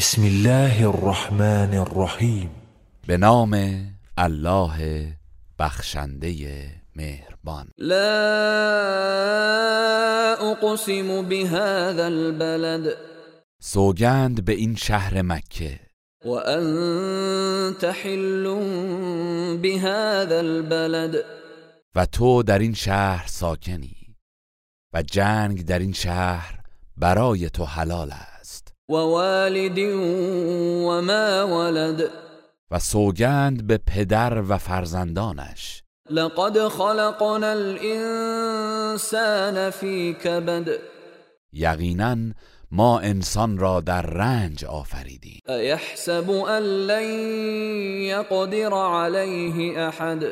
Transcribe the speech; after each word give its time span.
بسم 0.00 0.22
الله 0.22 0.88
الرحمن 0.88 1.74
الرحیم 1.74 2.50
به 3.06 3.16
نام 3.16 3.54
الله 4.18 5.06
بخشنده 5.58 6.34
مهربان. 6.96 7.68
لا 7.78 7.96
اقسم 10.34 11.28
بهذا 11.28 12.04
البلد. 12.04 12.96
سوگند 13.62 14.44
به 14.44 14.52
این 14.52 14.76
شهر 14.76 15.22
مکه. 15.22 15.80
وانت 16.24 17.84
حل 17.84 18.44
بهذا 19.56 20.38
البلد. 20.38 21.24
و 21.94 22.06
تو 22.06 22.42
در 22.42 22.58
این 22.58 22.74
شهر 22.74 23.26
ساکنی. 23.26 23.96
و 24.94 25.02
جنگ 25.02 25.64
در 25.64 25.78
این 25.78 25.92
شهر 25.92 26.60
برای 26.96 27.50
تو 27.50 27.64
حلال 27.64 28.10
است. 28.10 28.29
ووالد 28.90 29.78
وما 30.88 31.46
ولد. 31.46 32.10
و 32.70 32.78
سوگند 32.78 33.66
به 33.66 33.78
پدر 33.78 34.42
و 34.48 34.58
فرزندانش. 34.58 35.82
لقد 36.10 36.68
خلقنا 36.68 37.46
الانسان 37.50 38.90
في 39.70 40.14
كبد 40.14 40.68
یقینا 41.52 42.16
ما 42.70 43.00
انسان 43.00 43.58
را 43.58 43.80
در 43.80 44.02
رنج 44.02 44.64
آفریدیم. 44.64 45.40
ایحسب 45.48 46.30
ان 46.30 46.62
لن 46.62 47.08
يقدر 48.02 48.74
عليه 48.74 49.78
احد. 49.78 50.24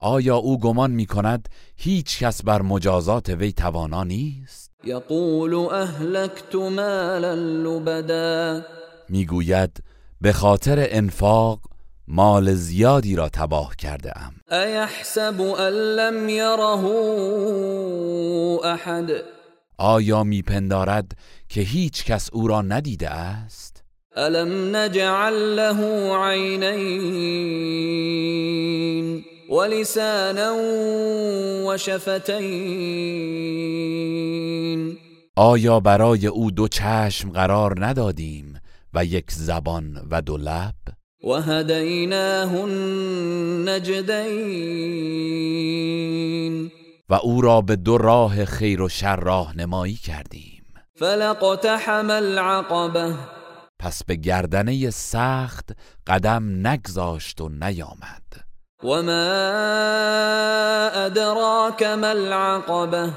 آیا 0.00 0.36
او 0.36 0.60
گمان 0.60 0.90
می 0.90 1.06
کند 1.06 1.48
هیچ 1.76 2.18
کس 2.18 2.42
بر 2.44 2.62
مجازات 2.62 3.28
وی 3.28 3.52
توانا 3.52 4.04
نیست؟ 4.04 4.75
یقول 4.86 5.54
اهلكت 5.54 6.54
مالا 6.54 7.34
لبدا. 7.34 8.62
می‌گوید 9.08 9.82
به 10.20 10.32
خاطر 10.32 10.86
انفاق 10.90 11.60
مال 12.08 12.54
زیادی 12.54 13.16
را 13.16 13.28
تباه 13.28 13.76
کرده 13.76 14.12
ام 14.18 14.32
ایحسب 14.50 15.40
ان 15.40 15.72
لم 15.72 16.28
يره 16.28 16.86
احد. 18.64 19.10
آیا 19.78 20.24
میپندارد 20.24 21.12
که 21.48 21.60
هیچ 21.60 22.04
کس 22.04 22.30
او 22.32 22.48
را 22.48 22.62
ندیده 22.62 23.10
است؟ 23.10 23.84
الم 24.16 24.76
نجعل 24.76 25.34
له 25.54 25.76
عینین. 26.16 27.46
ولسانا 29.50 30.54
وشفتین. 31.66 32.66
آیا 35.36 35.80
برای 35.80 36.26
او 36.26 36.50
دو 36.50 36.68
چشم 36.68 37.30
قرار 37.30 37.86
ندادیم 37.86 38.60
و 38.94 39.04
یک 39.04 39.32
زبان 39.32 40.06
و 40.10 40.22
دو 40.22 40.36
لب؟ 40.36 40.74
وهديناه 41.24 42.54
النجدين 42.54 44.16
و 47.08 47.14
او 47.14 47.40
را 47.40 47.60
به 47.60 47.76
دو 47.76 47.98
راه 47.98 48.44
خیر 48.44 48.82
و 48.82 48.88
شر 48.88 49.16
راهنمایی 49.16 49.94
کردیم. 49.94 50.62
فلقتحم 50.94 52.10
العقبه 52.10 53.14
پس 53.78 54.04
به 54.04 54.16
گردنه 54.16 54.90
سخت 54.90 55.70
قدم 56.06 56.66
نگذاشت 56.66 57.40
و 57.40 57.48
نیامد. 57.48 58.45
وما 58.82 59.30
ادراك 60.94 61.82
ما 61.82 62.06
العقبه 62.06 63.12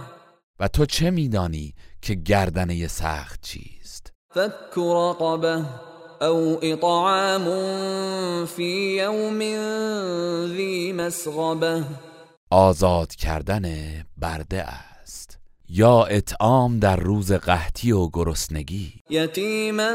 و 0.59 0.67
تو 0.67 0.85
چه 0.85 1.11
میدانی 1.11 1.73
که 2.01 2.15
گردنه 2.15 2.87
سخت 2.87 3.41
چیست؟ 3.41 4.13
فك 4.33 4.77
رقبه 4.77 5.65
او 6.21 6.59
اطعام 6.61 7.45
في 8.45 8.97
يوم 8.97 9.39
ذي 10.55 10.93
مسغبه 10.93 11.83
آزاد 12.51 13.15
کردن 13.15 13.65
برده 14.17 14.63
است. 14.63 15.39
یا 15.69 16.03
اطعام 16.03 16.79
در 16.79 16.95
روز 16.95 17.31
قحطی 17.31 17.91
و 17.91 18.07
گرسنگی. 18.07 18.93
يتيما 19.09 19.91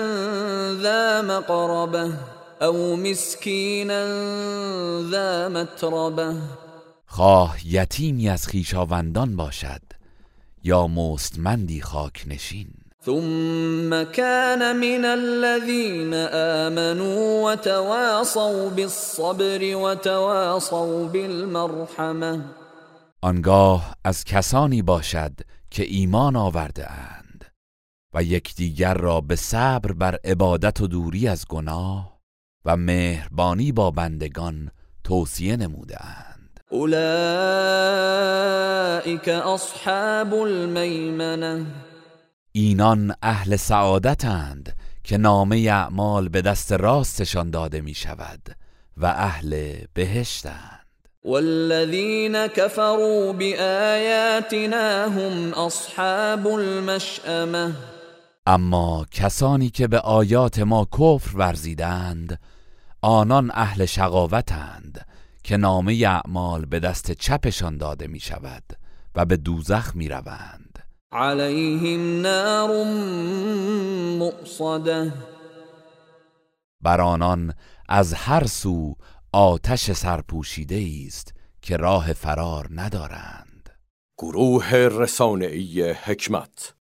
ذا 0.82 1.22
مقربه 1.22 2.12
او 2.64 2.96
مسكينا 2.96 4.04
ذا 5.10 5.48
متربه 5.48 6.34
خواه 7.06 7.56
یتیمی 7.66 8.28
از 8.28 8.46
خیشاوندان 8.46 9.36
باشد 9.36 9.82
یا 10.62 10.86
مستمندی 10.86 11.80
خاک 11.80 12.24
نشین 12.26 12.68
ثم 13.04 14.04
كان 14.04 14.76
من 14.76 15.04
الذين 15.04 16.14
آمنوا 16.32 17.52
وتواصوا 17.52 18.68
بالصبر 18.68 19.76
وتواصوا 19.76 21.04
بالمرحمه 21.04 22.40
آنگاه 23.22 23.94
از 24.04 24.24
کسانی 24.24 24.82
باشد 24.82 25.32
که 25.70 25.82
ایمان 25.82 26.36
آورده 26.36 26.90
اند 26.90 27.44
و 28.14 28.22
یکدیگر 28.22 28.94
را 28.94 29.20
به 29.20 29.36
صبر 29.36 29.92
بر 29.92 30.18
عبادت 30.24 30.80
و 30.80 30.86
دوری 30.86 31.28
از 31.28 31.46
گناه 31.48 32.13
و 32.64 32.76
مهربانی 32.76 33.72
با 33.72 33.90
بندگان 33.90 34.70
توصیه 35.04 35.56
نموده 35.56 35.96
اند 36.06 36.60
اولئك 36.70 36.98
اصحاب 39.28 40.34
الميمنه 40.34 41.66
اینان 42.52 43.14
اهل 43.22 43.56
سعادتند 43.56 44.76
که 45.04 45.16
نامه 45.16 45.56
اعمال 45.56 46.28
به 46.28 46.42
دست 46.42 46.72
راستشان 46.72 47.50
داده 47.50 47.80
می 47.80 47.94
شود 47.94 48.40
و 48.96 49.06
اهل 49.06 49.76
بهشتند. 49.94 50.84
والذين 51.24 52.46
كفروا 52.46 53.32
بآياتنا 53.32 55.08
هم 55.08 55.54
اصحاب 55.54 56.46
المشأمه. 56.46 57.72
اما 58.46 59.06
کسانی 59.10 59.70
که 59.70 59.88
به 59.88 59.98
آیات 59.98 60.58
ما 60.58 60.88
کفر 60.98 61.36
ورزیدند 61.36 62.40
آنان 63.02 63.50
اهل 63.54 63.84
شقاوتند 63.84 65.06
که 65.44 65.56
نامه 65.56 65.92
اعمال 66.06 66.64
به 66.64 66.80
دست 66.80 67.12
چپشان 67.12 67.76
داده 67.76 68.06
می 68.06 68.20
شود 68.20 68.64
و 69.14 69.24
به 69.24 69.36
دوزخ 69.36 69.96
می 69.96 70.08
روند 70.08 70.78
عليهم 71.12 72.20
نار 72.20 72.84
مؤصده. 74.18 75.12
بر 76.80 77.00
آنان 77.00 77.54
از 77.88 78.14
هر 78.14 78.46
سو 78.46 78.94
آتش 79.32 79.90
سرپوشیده 79.90 80.86
است 81.06 81.34
که 81.62 81.76
راه 81.76 82.12
فرار 82.12 82.68
ندارند. 82.70 83.70
گروه 84.18 84.74
رسانه‌ای 84.74 85.90
حکمت. 85.90 86.72